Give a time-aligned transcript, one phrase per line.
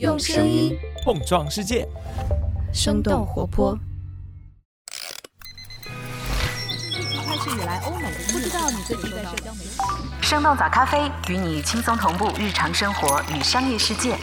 [0.00, 1.86] 用声音碰撞世界，
[2.72, 3.78] 生动活泼。
[7.24, 9.70] 开始以来，欧美不知道你最近在社交媒体。
[10.20, 14.16] 生动早咖啡与你轻松同步日常生活与商业世界。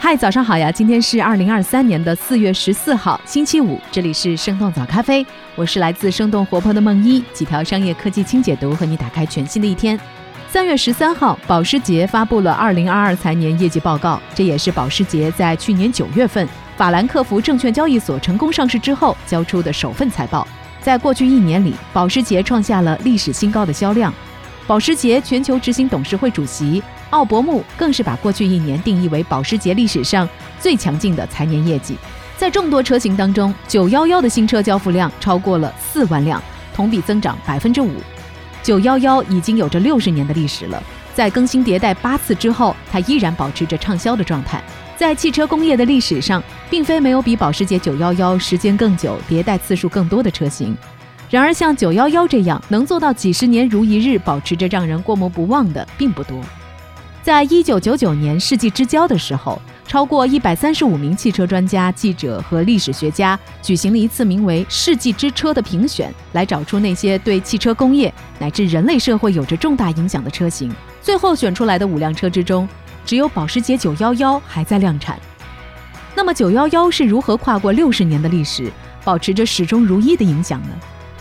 [0.00, 0.72] 嗨，早上好呀！
[0.72, 9.98] 今天是二零二三年的四月十四号，星期五，这里是生动早咖啡，我是来自生动活泼的梦一，几条商业科技轻解读，和你打开全新的一天。
[10.54, 20.46] 三月十三号，保时捷发布了二零二二财年业绩报告，这也是保时捷在去年九月份法兰克福证券交易所成功上市之后交出的首份财报。
[20.80, 24.14] 在过去一年里，保时捷创下了历史新高的销量。
[24.64, 30.28] 保时捷全球执行董事会主席奥伯穆更是把过去一年定义为保时捷历史上
[30.60, 31.96] 最强劲的财年业绩。
[32.38, 36.40] 在众多车型当中，九幺幺的新车交付量超过了四万辆，
[36.72, 37.90] 同比增长百分之五。
[38.64, 40.82] 九幺幺已经有着六十年的历史了，
[41.12, 44.64] 在更新迭代八次之后，它依然保持着畅销的状态。
[44.96, 50.74] 在汽车工业的历史上，并非没有比保时捷九幺幺时间更久、迭代次数更多的车型。
[51.28, 56.40] 然而，像九幺幺这样能做到几十年如一日，保持着让人过目不忘的并不多。
[57.22, 59.60] 在一九九九年世纪之交的时候。
[59.94, 70.68] 超过一百三十五名汽车专家、记者和历史学家举行了一次名为“世纪之车”的评选，来找出那些对汽车工业乃至人类社会有着重大影响的车型。
[71.00, 72.68] 最后选出来的五辆车之中，
[73.06, 75.16] 只有保时捷911还在量产。
[76.16, 78.72] 那么，911是如何跨过六十年的历史，
[79.04, 80.70] 保持着始终如一的影响呢？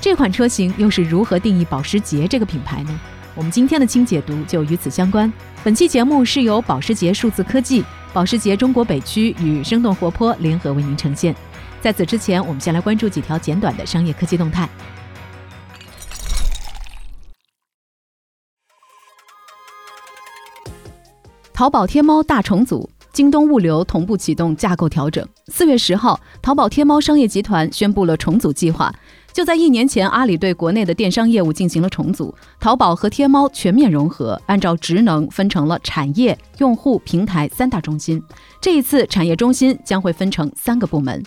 [0.01, 2.99] 这款车型又是如何定义保时捷这个品牌呢？
[3.35, 5.31] 我们今天的轻解读就与此相关。
[5.63, 7.83] 本期节目是由保时捷数字科技。
[8.14, 11.36] 保时捷中国北区与生动活泼联合为您呈现。
[11.81, 14.69] 在此之前，我们先来关注几条简短的商业科技动态。
[21.52, 25.28] 淘宝天猫大重组，京东物流同步启动架构调整。
[25.47, 28.94] 四月十号，淘宝天猫商业集团宣布了重组计划。
[29.33, 38.22] 就在一年前，阿里对国内的电商业务进行了重组，淘宝和天猫全面融合，按照职能分成了产业、用户、平台三大中心。
[38.61, 41.23] 这一次，产业中心将会分成三个部门。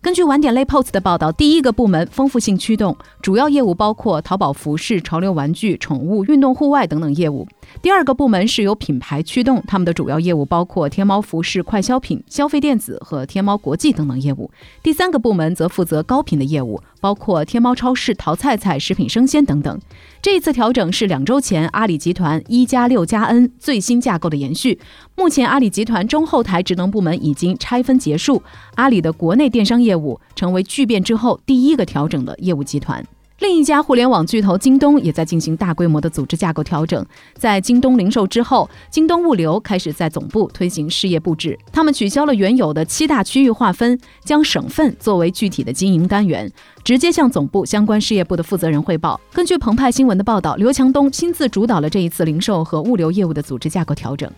[0.00, 7.46] 根据晚点类 post 的报道，第一个部门丰富性驱动，主要业务包括淘宝服饰、潮流玩具、宠物、运动户外等等业务。
[7.82, 14.50] 第二个部门是由品牌驱动，他们的主要业务包括天猫服饰、快消品、消费电子和天猫国际等等业务。
[14.82, 19.80] 第三个部门则负责高频的业务，包括天猫超市、淘菜菜、食品生鲜等等。
[20.20, 24.78] 这一次调整是两周前阿里集团一加六加 N 最新架构的延续。
[25.16, 28.42] 目前，阿里集团中后台职能部门已经拆分结束，
[28.74, 33.02] 阿里的国内电商业务成为巨变之后第一个调整的业务集团。
[33.40, 37.04] 另一家互联网巨头京东也在进行大规模的组织架构调整。
[37.34, 41.58] 在京东零售之后，京东物流开始在总部推行事业布置。
[41.72, 46.52] 他们取消了原有的七大区域划分，将省份作为具体的经营单元，
[46.84, 49.18] 直接向总部相关事业部的负责人汇报。
[49.32, 54.30] 根据澎湃新闻的报道，刘强东亲自主导了这一次零售和物流业务的组织架构调整。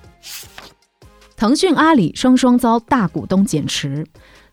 [1.36, 4.06] 腾讯、阿里双双遭大股东减持。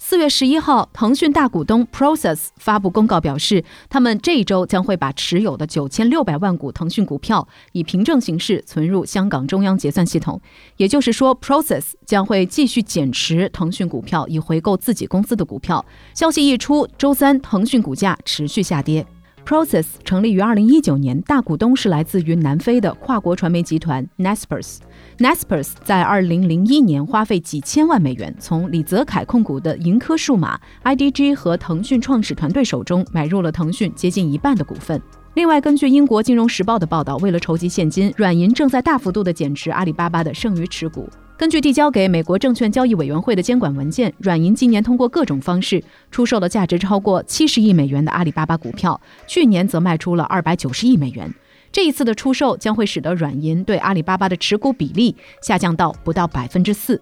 [0.10, 10.42] 四月十一号，腾讯大股东 Process 发布公告表示，他们这一周将会把持有的九千六百万股腾讯股票以凭证形式存入香港中央结算系统。
[10.78, 15.86] 也就是说，Process 将会继续减持腾讯股票，以回购自己公司的股票。
[16.16, 19.06] 消息一出，周三腾讯股价持续下跌。
[19.46, 24.78] Process 成立于二零一九年，大股东是来自于南非的跨国传媒集团 Naspers。
[25.18, 35.02] Naspers 在二零零一年花费几千万美元，从李泽楷控股的盈科数码、IDG 和腾讯创始团队手中买入了腾讯接近一半的股份。
[35.40, 41.10] 另外，根据英国金融时报的报道，为了筹集现金，软银正在大幅度的减持阿里巴巴的剩余持股。
[41.38, 51.34] 根据递交给美国证券交易委员会的监管文件，软银今年通过各种方式出售了价值超过七十亿美元的阿里巴巴股票，去年则卖出了二百九十亿美元。
[51.72, 57.02] 这一次的出售将会使得软银对阿里巴巴的持股比例下降到不到百分之四。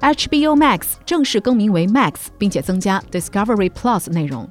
[0.00, 4.48] HBO Max 正式更名为 Max，并且增加 Discovery Plus 内容。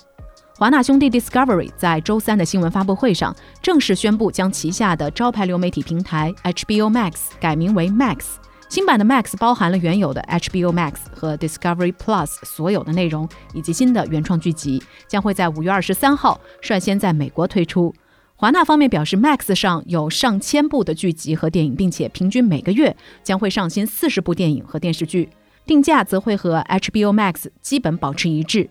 [0.62, 8.36] 华纳兄弟 Discovery 在周三的新闻发布会上正式宣布，将旗下的招牌流媒体平台 HBO Max 改名为 Max。
[8.70, 17.92] 新版的 Max 包含了原有的 HBO Max 和 Discovery Plus 所有的内容，以及新的原创剧集，将会在五月二十三号率先在美国推出。
[18.36, 25.28] 华纳方面表示，Max 上有上千部的剧集和电影，并且平均每个月将会上新四十部电影和电视剧，
[25.66, 28.70] 定价则会和 HBO Max 基本保持一致。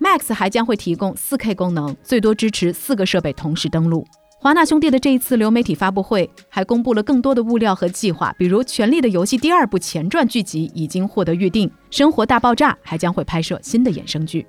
[0.00, 4.06] Max 还将会提供 4K 功能，最多支持四个设备同时登录。
[4.40, 14.46] 华纳兄弟的这一次流媒体发布会还公布了更多的物料和计划，比如《权力的游戏》第二部前传剧集已经获得预定，《生活大爆炸》还将会拍摄新的衍生剧。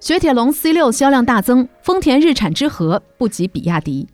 [0.00, 4.06] 雪铁龙 C 六销量大增，丰田日产之和不及比亚迪。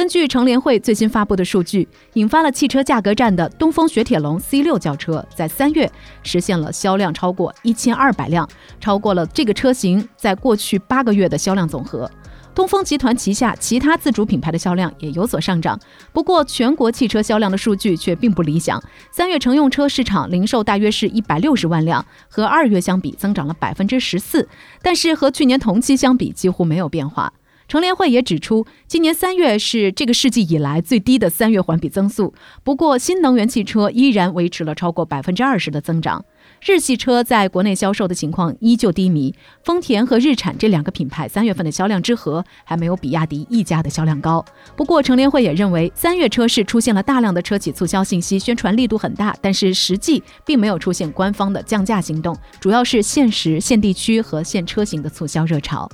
[0.00, 5.92] 根据乘联会最新发布的数据，引发了汽车价格战的东风雪铁龙 C 六轿车，在三月
[6.22, 8.48] 实现了销量超过一千二百辆，
[8.80, 12.10] 超过了这个车型在过去八个月的销量总和。
[12.54, 15.78] 东风集团旗下其他自主品牌的销量也有所上涨，
[16.14, 18.82] 不过全国汽车销量的数据却并不理想。
[19.12, 24.48] 三月乘用车市场零售大约是一百六十万辆，和二月相比增长了百分之十四，
[24.80, 27.30] 但是和去年同期相比几乎没有变化。
[27.70, 32.34] 乘联会也指出，今年三月是这个世纪以来最低的三月环比增速，
[32.64, 36.24] 不过新能源汽车依然维持了超过百分之二十的增长。
[36.66, 39.32] 日系车在国内销售的情况依旧低迷，
[39.62, 44.44] 丰田和日产这两个品牌三月份的销量之和还没有比亚迪一家的销量高。
[44.76, 55.88] 不过，乘联会也认为，三月车市出现了大量的车企促销信息，宣传力度很大，但是实际并没有出现官方的降价行动，主要是限时、限地区和限车型的促销热潮。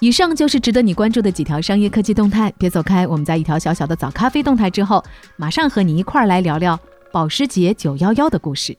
[0.00, 5.04] 以上就是值得你关注的几条商业科技动态，别走开，我们在一条小小的早咖啡动态之后，
[5.36, 6.78] 马上和你一块儿来聊聊。
[7.12, 8.74] 保时捷911的故事。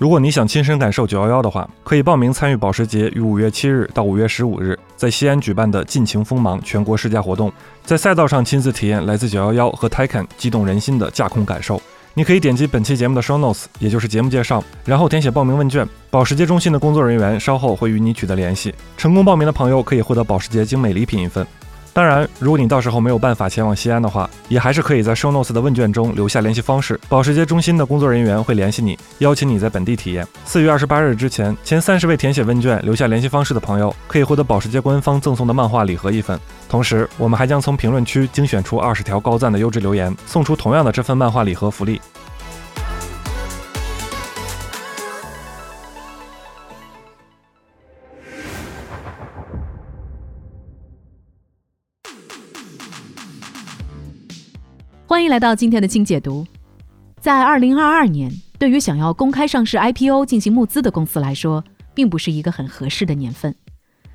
[0.00, 7.52] 如果你想亲身感受911的话，可以报名参与保时捷于五月七日到五月十五日在西安举办的“尽情锋芒”全国试驾活动，
[7.84, 11.78] 在赛道上亲自体验来自911和 Taycan 激动人心的驾控感受。
[12.14, 15.86] 你可以点击本期节目的 show notes，也就是节目介绍，然后填写报名问卷。
[16.08, 18.74] 保时捷中心的工作人员稍后会与你取得联系。
[18.96, 21.46] 成功报名的朋友可以获得保时捷精美礼品一份。
[21.92, 30.26] 当然，如果你到时候没有办法前往西安的话，也还是可以在 Show Notes 的问卷中留下联系方式，保时捷中心的工作人员会联系你，邀请你在本地体验。
[30.44, 36.38] 四月二十八日之前，前三十位填写问卷、留下联系方式的朋友，可以获得保时捷官方赠送的漫画礼盒一份。
[36.68, 42.00] 同时，我们还将从评论区精选出二十条高赞的优质留言，送出同样的这份漫画礼盒福利。
[55.10, 56.46] 欢迎来到今天的清解读。
[57.20, 58.30] 在二零二二年，
[58.60, 63.52] 对于想要公开上市 IPO 进行募资的公司来说，并不是一个很合适的年份。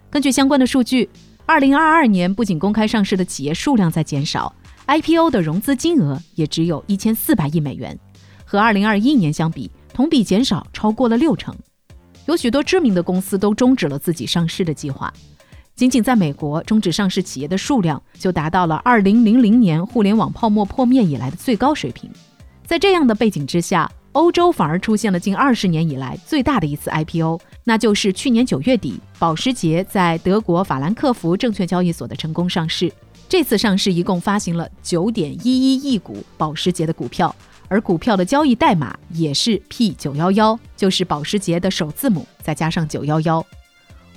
[0.10, 1.10] 根据相关的数据，
[1.46, 4.56] 二零二二年不仅公开上市的企业数量在减少
[4.88, 8.00] ，IPO 的融资金额也只有一千四百亿美元，
[8.46, 11.54] 和二零二一年相比，同比减少超过了六成。
[12.26, 15.14] 有许多知名的公司都终止了自己上市的计划。
[15.76, 22.10] 仅仅在美国，终止上市企业的数量就达到了2000年互联网泡沫破灭以来的最高水平。
[22.66, 32.90] 在这样的背景之下，欧洲反而出现了近二十年以来最大的一次 IPO，那就是去年九月底，保时捷在德国法兰克福证券交易所的成功上市。
[33.28, 37.36] 这次上市一共发行了9.11亿股保时捷的股票，
[37.68, 43.44] 而股票的交易代码也是 P911，就是保时捷的首字母再加上911。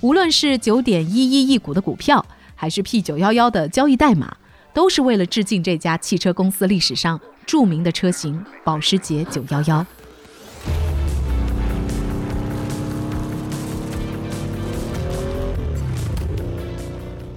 [0.01, 2.25] 无论是九点一一亿股的股票，
[2.55, 4.37] 还是 P 九幺幺的交易代码，
[4.73, 9.85] 都是为了致敬这家汽车公司历史上著名的车型保时捷九幺幺。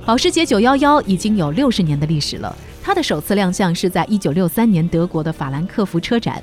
[0.06, 6.40] 保时捷九幺幺已经有六十年的历史了，它的首次亮相是在一九六三年德国的法兰克福车展。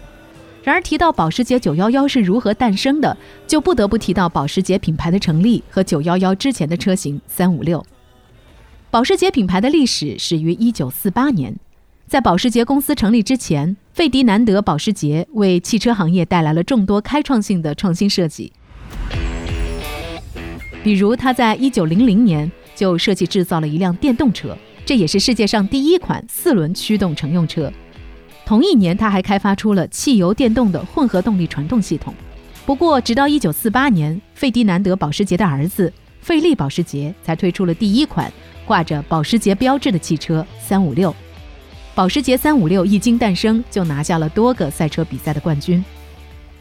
[0.70, 7.84] 然而，提到保时捷911是如何诞生的，就不得不提到保时捷品牌的成立和911之前的车型356。
[8.92, 11.56] 保时捷品牌的历史始于1948年，
[12.06, 18.54] 在保时捷公司成立之前，费迪南德·保时捷为汽车行业带来了众多开创性的创新设计。
[20.84, 27.74] 比如，他在1900年就设计制造了一辆电动车，这也是世界上第一款四轮驱动乘用车。
[28.50, 32.12] 同一年，他还开发出了汽油电动的混合动力传动系统。
[32.66, 38.34] 不过，直到1948年，费迪南德·保时捷的儿子费利·保时捷才推出了第一款
[38.66, 41.14] 挂着保时捷标志的汽车356。
[41.94, 45.86] 保时捷356一经诞生，就拿下了多个赛车比赛的冠军。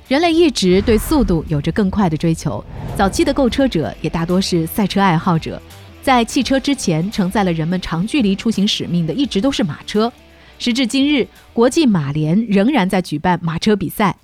[0.09, 2.63] 人类一直对速度有着更快的追求，
[2.99, 5.59] 早期的购车者也大多是赛车爱好者。
[6.03, 10.13] 在汽车之前，承载了人们长距离出行使命的，一直都是马车。
[10.59, 14.17] 时至今日，国际马联仍然在举办马车比赛，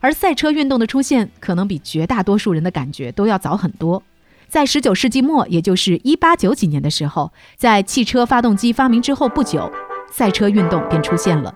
[0.00, 4.02] 而赛车运动的出现可能比绝大多数人的感觉都要早很多。
[4.48, 9.70] 在十九世纪末，也就是一八九几年的时候，在汽车发动机发明之后不久，
[10.10, 11.54] 赛车运动便出现了。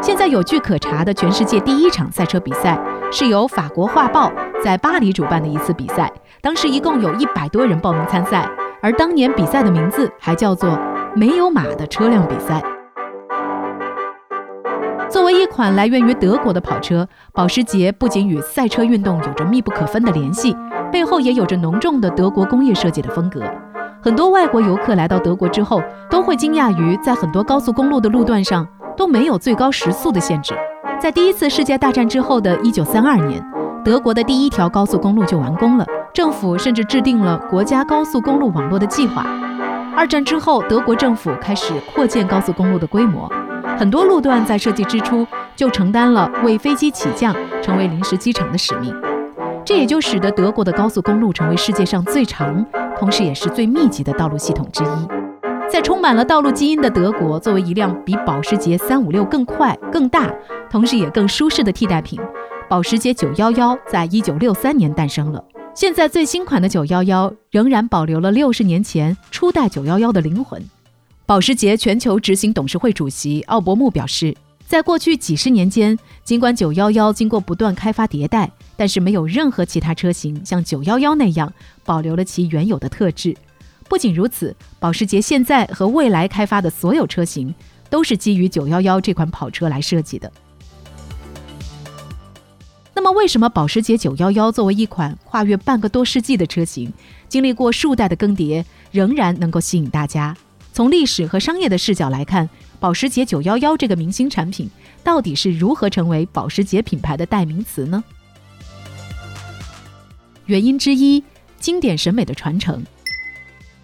[0.00, 2.80] 现在有据可查的全世界第一场赛车比赛，
[3.12, 4.32] 是由法国画报
[4.64, 6.12] 在巴黎主办的一次比赛。
[6.40, 8.48] 当时一共有一百多人报名参赛，
[8.80, 10.76] 而当年比赛的名字还叫做
[11.14, 12.60] “没有马的车辆比赛”。
[15.12, 20.56] 作为一款来源于德国的跑车，保时捷不仅与赛车运动有着密不可分的联系，
[20.90, 23.42] 背后也有着浓重的德国工业设计的风格。
[24.02, 28.66] 很多外国游客来到德国之后，都会惊讶于在很多高速公路的路段上。
[28.94, 30.52] 都没有最高时速的限制。
[31.00, 33.42] 在第一次世界大战之后的一九三二年，
[33.82, 39.24] 德国的第一条高速公路就完工了，政府甚至制定了国家高速公路网络的计划。
[39.96, 43.32] 二战之后，德国政府开始扩建高速公路的规模，
[43.78, 45.26] 很多路段在设计之初
[45.56, 48.94] 就承担了为飞机起降成为临时机场的使命，
[49.64, 52.64] 这也就使得德国的高速公路成为世界上最长，
[52.98, 54.86] 同时也是最密集的道路系统之一。
[55.70, 60.30] 在充满了道路基因的德国，作为一辆比保时捷356更快、更大，
[60.70, 62.20] 同时也更舒适的替代品，
[62.68, 65.42] 保时捷911在一九六三年诞生了。
[65.74, 70.62] 现在最新款的911仍然保留了六十年前初代911的灵魂。
[71.32, 74.36] 保时捷全球执行董事会主席奥伯穆表示，
[74.66, 81.50] 在过去几十年间，尽管911经过不断开发迭代，但是没有任何其他车型像911那样
[81.86, 83.34] 保留了其原有的特质。
[83.88, 87.54] 不仅如此，保时捷现在和未来开发的所有车型
[87.88, 90.30] 都是基于911这款跑车来设计的。
[92.92, 96.92] 那么，为什么保时捷911作为一款跨越半个多世纪的车型，
[97.26, 100.36] 经历过数代的更迭，仍然能够吸引大家？
[100.72, 102.48] 从历史和商业的视角来看，
[102.80, 104.70] 保时捷911这个明星产品
[105.04, 108.02] 到底是如何成为保时捷品牌的代名词呢？
[110.46, 111.22] 原因之一，
[111.60, 112.82] 经典审美的传承。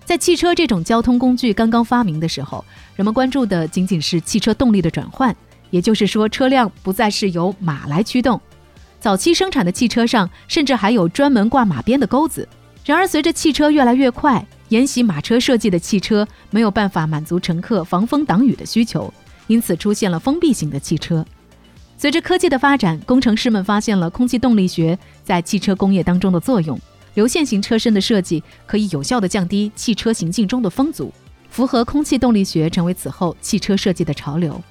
[0.04, 2.64] 在汽车这种交通工具刚刚发明的时候，
[2.96, 5.36] 人们关注的仅仅是汽车动力的转换，
[5.68, 8.40] 也就是说，车辆不再是由马来驱动。
[8.98, 12.48] 早期生产的汽车上甚至还有专门挂马鞭的钩子。
[12.84, 19.12] 然而，随着汽车越来越快，沿袭马车设计的汽车没有办法满足乘客防风挡雨的需求，
[19.46, 21.24] 因此出现了封闭型的汽车。
[21.96, 26.78] 随着科技的发展，工程师们发现了空气动力学在汽车工业当中的作用。
[27.14, 31.12] 流线型车身的设计可以有效地降低汽车行进中的风阻，
[31.50, 34.62] 符合空气动力学成为此后汽车设计的潮流。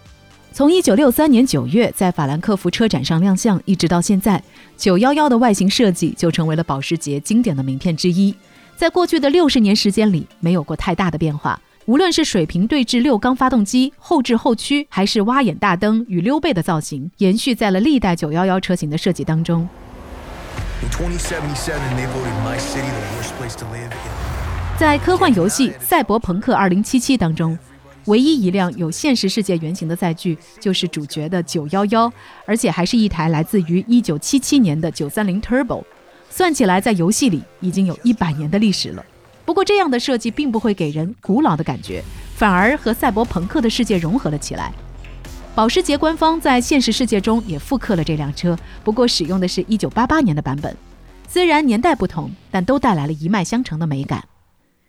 [0.54, 4.42] 从1963年9月在法兰克福车展上亮相，一直到现在
[4.78, 8.34] ，911的外形设计就成为了保时捷经典的名片之一。
[8.78, 11.60] 在过去的六十年时间里，没有过太大的变化。
[11.88, 19.68] 无论是水平对置六缸发动机、后置后驱，还是挖眼大灯与溜背的造型，延续在了历代911车型的设计当中。
[24.78, 27.58] 在科幻游戏《赛博朋克2077》当中，
[28.06, 32.12] 唯一一辆有现实世界原型的载具就是主角的911，
[32.46, 35.84] 而且还是一台来自于1977年的930 Turbo。
[36.30, 39.04] 算起来，在游戏里已经有一百年的历史了。
[39.46, 42.04] 不过，这样的设计并不会给人古老的感觉，
[42.36, 44.72] 反而和赛博朋克的世界融合了起来。
[45.56, 50.76] 保时捷官方在现实世界中也复刻了这辆车，不过使用的是一九八八年的版本。
[51.28, 54.24] 虽然年代不同，但都带来了一脉相承的美感。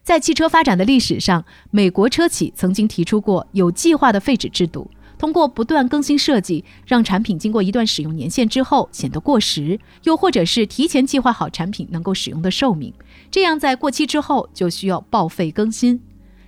[0.02, 12.94] 在汽车发展的历史上，美国车企曾经提出过有计划的废纸制度，通过不断更新设计，让产品经过一段使用年限之后显得过时，又或者是提前计划好产品能够使用的寿命，
[13.30, 16.00] 这样在过期之后就需要报废更新。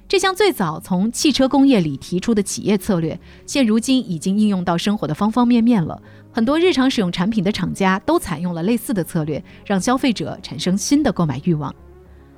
[0.08, 6.02] 这项最早从汽车工业里提出的企业策略，现如今已经应用到生活的方方面面了。
[6.32, 11.72] 很多日常使用产品的厂家都采用了类似的策略，让消费者产生新的购买欲望。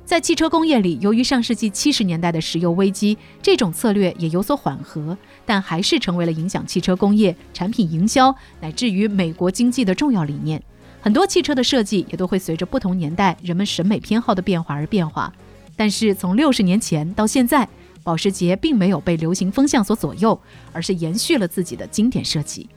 [0.04, 5.16] 在汽车工业里，由于上世纪七十年代的石油危机，这种策略也有所缓和，
[5.46, 10.62] 但还是成为了影响汽车工业、产品营销乃至于美国经济的重要理念。
[11.00, 15.32] 很多汽车的设计也都会随着不同年代人们审美偏好的变化而变化。
[15.76, 17.66] 但是从六十年前到现在，
[18.02, 20.38] 保时捷并没有被流行风向所左右，
[20.72, 22.68] 而是延续了自己的经典设计。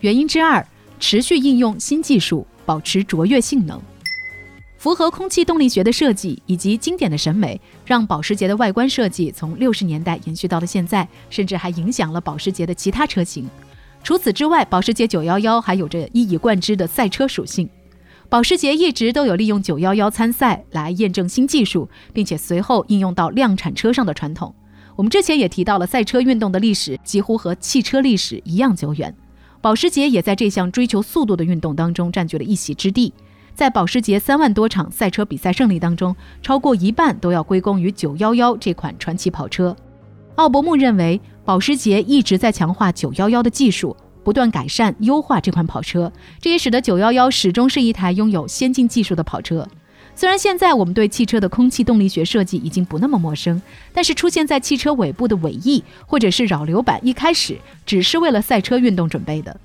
[0.00, 0.66] 原因之二，
[0.98, 3.82] 持续应用新技术，保持卓越性能，
[4.78, 13.50] 符合空气动力学的设计以及经典的审美，让保时捷的外观设计从六十年代延续到了现在，甚至还影响了保时捷的其他车型。
[14.04, 17.68] 除此之外，保时捷911还有着一以贯之的赛车属性。
[18.28, 24.54] 保时捷一直都有利用911参赛来验证新技术，并且随后应用到量产车上的传统。
[24.94, 29.12] 我们之前也提到了赛车运动的历史几乎和汽车历史一样久远，
[29.60, 33.12] 保时捷也在这项追求速度的运动当中占据了一席之地。
[33.54, 39.76] 在保时捷三万多场赛车比赛胜利当中，超过一半都要归功于911这款传奇跑车。
[40.36, 49.66] 奥伯木认为，保时捷一直在强化911的技术，不断改善优化这款跑车，这也使得911始终是一台拥有先进技术的跑车。
[50.14, 53.60] 虽然现在我们对汽车的空气动力学设计已经不那么陌生，
[53.92, 59.58] 但是出现在汽车尾部的尾翼或者是扰流板，一开始只是为了赛车运动准备的。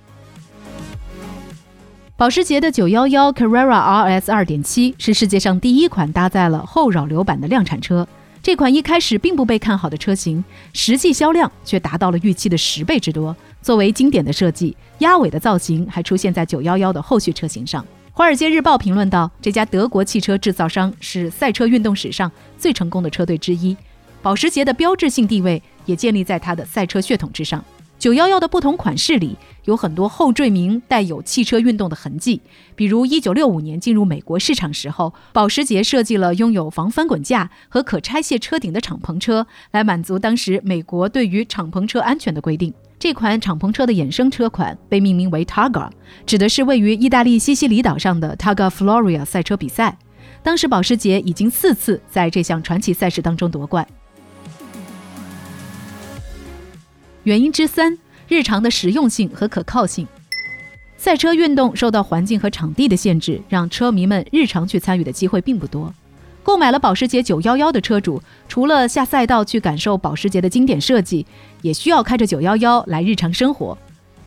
[2.18, 8.08] 保时捷的911 Carrera RS 2.7是世界上第一款搭载了后扰流板的量产车。
[8.42, 13.36] 这款一开始并不被看好的车型，实际销量却达到了预期的十倍之多。
[13.62, 17.84] 作为经典的设计，鸭尾的造型还出现在911的后续车型上。
[18.18, 23.76] 《华尔街日报》评论道：“这家德国汽车制造商是赛车运动史上最成功的车队之一，
[24.22, 27.62] 保时捷的标志性地位也建立在它的赛车血统之上。”
[28.00, 32.40] 九幺幺的不同款式里有很多后缀名带有汽车运动的痕迹，
[32.74, 42.74] 比如一九六五年进入美国市场时候，保时捷设计了拥有防翻滚架和可拆卸车顶的敞篷车，来满足当时美国对于敞篷车安全的规定。
[42.98, 45.90] 这款敞篷车的衍生车款被命名为 Targa，
[46.26, 49.98] 指的是位于意大利西西里岛上的 Targa Floria 赛车比赛。
[50.42, 53.86] 当时保时捷已经四次在这项传奇赛事当中夺冠。
[57.24, 57.98] 原因之三，
[58.28, 60.08] 日常的实用性和可靠性。
[60.98, 65.94] 赛车运动受到环境和场地的限制，让车迷们日常去参与的机会并不多。
[66.46, 71.26] 购买了保时捷911的车主，除了下赛道去感受保时捷的经典设计，
[71.64, 73.76] 也需要开着911来日常生活。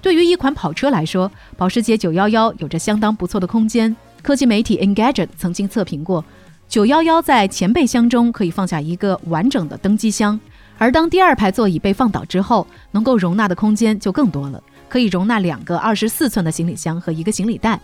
[0.02, 3.94] 对于一款跑车来说，保时捷911有着相当不错的空间。
[4.20, 6.24] 科技媒体 Engadget 曾经测评过
[6.68, 10.38] ，911在前备箱中可以放下一个完整的登机箱。
[10.76, 17.78] 而当第二排座椅被放倒之后，能够容纳的空间就更多了，可以容纳两个二十四寸的行李箱和一个行李袋。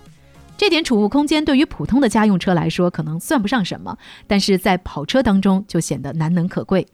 [0.65, 6.87] 这点储物空间对于普通的家用车来说可能算不上什么，但是在跑车当中就显得难能可贵。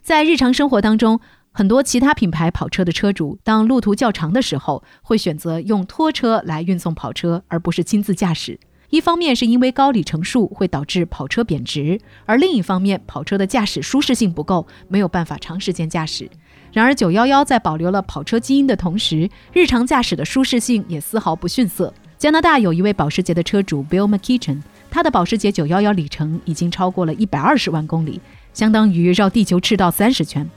[0.00, 1.18] 在日常生活当中，
[1.50, 8.60] 很多其他品牌跑车的车主，当路途较长的时候，会选择用拖车来运送跑车，而不是亲自驾驶。
[8.90, 16.30] 一方面是因为高里程数会导致跑车贬值，而另一方面跑车的驾驶舒适性不够，没有办法长时间驾驶。
[16.72, 21.92] 然而，911在保留了跑车基因的同时，日常驾驶的舒适性也丝毫不逊色。
[22.24, 28.18] 加拿大有一位保时捷的车主 Bill McKeechan，他的保时捷911里程已经超过了一百二十万公里，
[28.54, 30.48] 相当于绕地球赤道三十圈。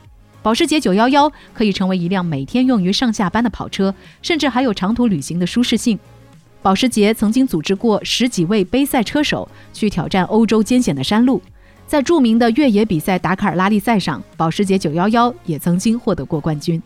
[0.41, 5.99] 保时捷911可以成为一辆每天用于上下班的跑车，甚至还有长途旅行的舒适性。
[6.62, 11.41] 保时捷曾经组织过十几位杯赛车手去挑战欧洲艰险的山路，
[11.86, 16.82] 在著名的越野比赛达喀尔拉力赛上，保时捷911也曾经获得过冠军。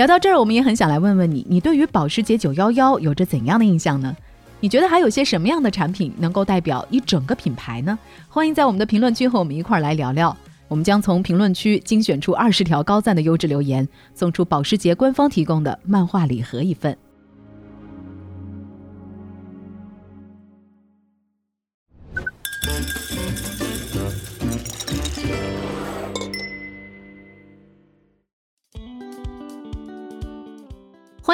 [0.00, 4.16] 聊到这儿，我们也很想来问问你，你对于保时捷911有着怎样的印象呢？
[4.60, 7.98] 你觉得还有些什么样的产品能够代表一整个品牌呢？
[8.26, 10.34] 欢迎在我们的评论区和我们一块儿来聊聊。
[10.68, 16.96] 我们将从评论区精选出二十条高赞的优质留言，送出保时捷官方提供的漫画礼盒一份。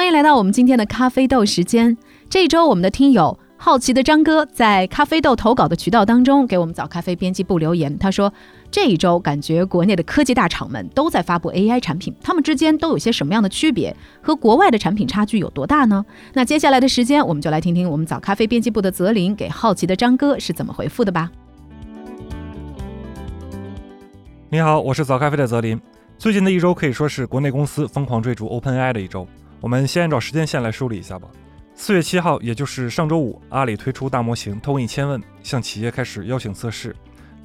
[0.07, 1.97] 欢迎来到我们今天的咖啡豆时间。
[2.29, 3.37] 这一周，我们的听友。
[3.57, 8.31] 好奇的张哥在咖啡豆投稿的渠道当中给我们早咖啡编辑部留言，他说
[8.71, 13.93] ：“这一周感觉国内的科技大厂们都在发布 AI 产品，他们之间都有些什么样的区别？
[14.21, 21.29] 和国外的产品差距有多大呢？”那接下来的时间，我们就来听听我们早咖啡编辑部的泽林给好奇的张哥是怎么回复的吧。
[24.47, 25.77] 你好，我是早咖啡的泽林。
[26.17, 29.27] 最近的一周可以说是国内公司疯狂追逐 OpenAI 的一周。
[29.59, 31.27] 我们先按照时间线来梳理一下吧。
[31.75, 36.95] 四月七号，也就是上周五，阿里推出大模型通义千问，向企业开始邀请测试。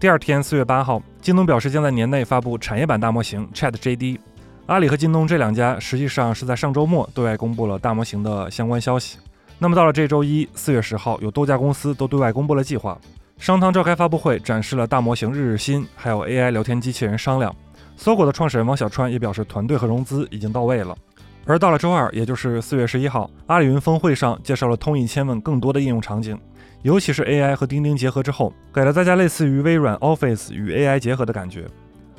[0.01, 4.19] 第二天，四月八号，京东表示将在年内发布产业版大模型 ChatJD。
[4.67, 9.19] 阿里和京东这两家实际上是在上周末对外公布了大模型的相关消息。
[9.59, 12.99] 那么到了这周一，四月十号，有多家公司都对外公布了计划。
[13.39, 17.55] 商汤召开发布会，展示了大模型日日新，还有 AI 聊天机器人商量。
[17.97, 20.97] 搜狗的创始人王小川也表示，团队和融资已经到位了。
[21.45, 26.39] 而到了周二，也就是四月十一号，阿里云峰会上介绍了通义千问更多的应用场景，
[26.83, 31.67] 尤其是 AI 和钉钉结合之后，给了大家类似于微软 Office 与 AI 结合的感觉。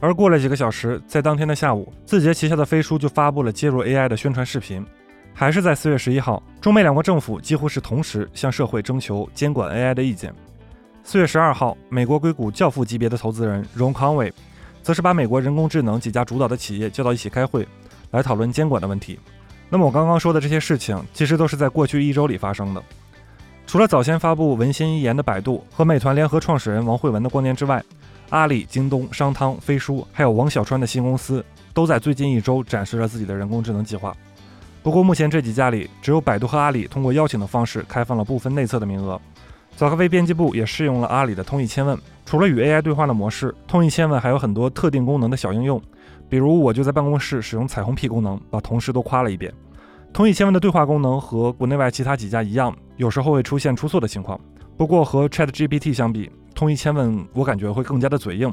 [0.02, 4.86] 而过了几个小时，在当天的下午，字节旗下的飞书就发布了接入 AI 的宣传视频。
[5.34, 10.32] 还是在四月十一号，中美两国政府几乎是同时向社会征求监管 AI 的意见。
[11.04, 14.32] 四月十二号，美国硅谷教父级别的投资人 Ron Conway，
[14.84, 17.68] 则是把美国人工智能几家主导的企业叫到一起开会。
[18.14, 19.20] 来讨论监管的问题。
[19.70, 22.82] 那么我刚刚说的这些事情，其实都是在过去一周里发生的。
[23.66, 27.84] 除了早先发布文心一言的百度和美团联合创始人王慧文的光年之外，
[28.30, 34.16] 阿里、京东、商汤、飞书，还有王小川的新公司，都在最近一周展示了自己的人工智能计划。
[34.84, 39.20] 不过目前这几家里，只有百度和阿里通过邀请的方式开放了部分内测的名额。
[39.76, 45.82] 早咖啡编辑部也试用了阿里的通义千问，除了与 AI 对话的模式，通义千问还有很多特定功能的小应用。
[46.34, 49.54] 比如，我就在办公室使用彩虹屁功能，把同事都夸了一遍。
[50.12, 54.42] 通义千问的对话功能和国内外其他几家一样，有时候会出现出错的情况。
[54.76, 58.52] 不过和 ChatGPT 相比，通义千问我感觉会更加的嘴硬。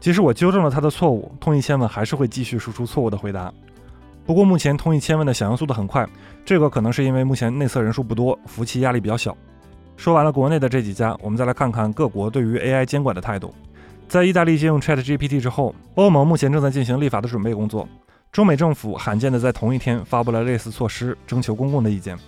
[0.00, 3.54] 即使我纠正了他的错误，通义千问还是会继续输出错误的回答。
[4.26, 6.04] 不过目前通义千问的响应速度很快，
[6.44, 9.36] 这个可能是因为目前内测人数不多，服务器压力比较小。
[9.96, 13.54] 说完了国内的这几家，我们再来看看各国对于 AI 监管的态度。
[14.10, 17.88] 在意大利借用 ChatGPT 之后，欧盟目前正在进行立法的准备工作。
[18.32, 22.18] 中美政府罕见的在同一天发布了类似措施，征求公共的意见。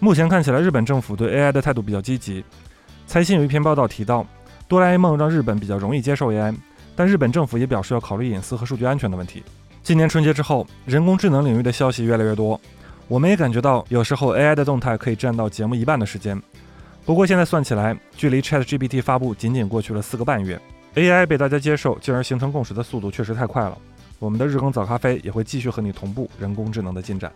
[0.00, 2.44] 目前看起来，日本政府对 AI 的态度比较积极。
[3.06, 4.26] 财新有一篇报道提到，
[4.68, 6.54] 哆啦 A 梦让日本比较容易接受 AI，
[6.94, 9.42] 但日本政府也表示要考虑隐私和数据安全的问题。
[9.82, 12.60] 今年春节之后，人工智能领域的消息越来越多，
[13.08, 16.38] 我们也感觉到有时候 AI 的动态可以占到节目一半的时间。
[17.06, 20.60] 不过现在算起来，距离 ChatGPT 发布仅仅过去了四个半月
[20.94, 23.76] ，AI 被大家接受进而形成共识的速度确实太快了。
[24.18, 27.32] 我们的日更早咖啡也会继续和你同步人工智能的进展。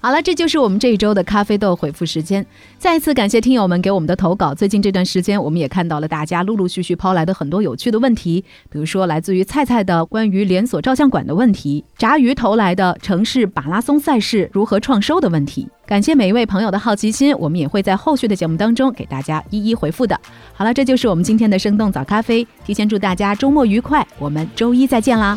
[0.00, 2.44] 好了，这就是我们这一周的咖啡豆回复时间。
[2.78, 4.54] 再一次感谢听友们给我们的投稿。
[4.54, 15.68] 最近这段时间，我们也看到了大家陆陆续续抛来的很多有趣的问题，比如说来自于菜菜的关于连锁照相馆的问题，炸鱼投来的城市马拉松赛事如何创收的问题。
[15.84, 20.18] 感谢每一位朋友的好奇心，我们也会在后续的节目当中给大家一一回复的。
[20.52, 25.36] 好了，这就是我们今天的生动早咖啡，提前祝大家周末愉快，我们周一再见啦！